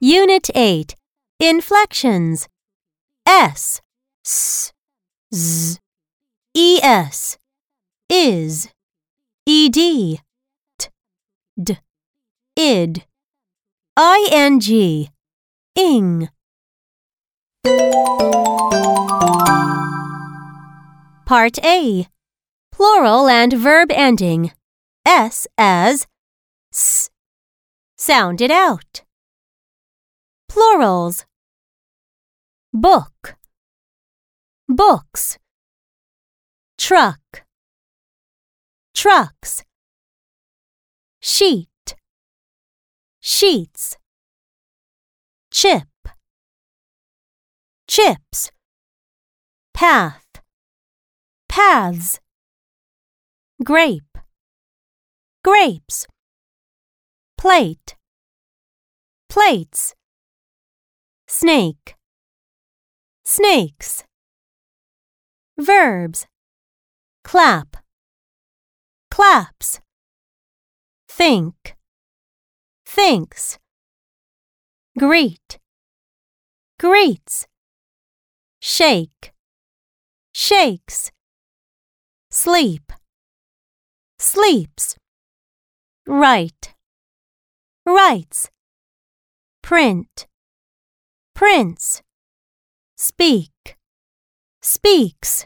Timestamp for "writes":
87.86-88.50